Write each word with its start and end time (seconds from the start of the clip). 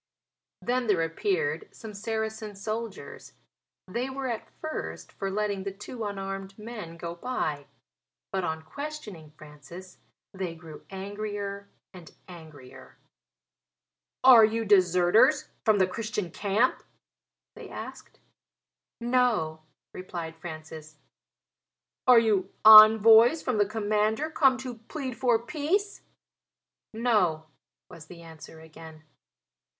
Then 0.63 0.87
there 0.87 1.03
appeared 1.03 1.69
some 1.71 1.93
Saracen 1.93 2.55
soldiers. 2.55 3.33
They 3.87 4.09
were, 4.09 4.27
at 4.29 4.49
first, 4.59 5.11
for 5.11 5.29
letting 5.29 5.63
the 5.63 5.71
two 5.71 6.03
unarmed 6.05 6.57
men 6.57 6.97
go 6.97 7.13
by; 7.13 7.67
but, 8.31 8.43
on 8.43 8.63
questioning 8.63 9.29
Francis, 9.37 9.99
they 10.33 10.55
grew 10.55 10.83
angrier 10.89 11.69
and 11.93 12.15
angrier. 12.27 12.97
"Are 14.23 14.43
you 14.43 14.65
deserters 14.65 15.49
from 15.65 15.77
the 15.77 15.85
Christian 15.85 16.31
camp?" 16.31 16.81
they 17.55 17.69
asked. 17.69 18.19
"No," 18.99 19.61
replied 19.93 20.35
Francis. 20.35 20.97
"Are 22.07 22.17
you 22.17 22.51
envoys 22.65 23.43
from 23.43 23.59
the 23.59 23.67
commander 23.69 24.31
come 24.31 24.57
to 24.65 24.79
plead 24.87 25.15
for 25.15 25.37
peace?" 25.37 26.01
"No," 26.91 27.45
was 27.87 28.07
the 28.07 28.23
answer 28.23 28.59
again. 28.61 29.03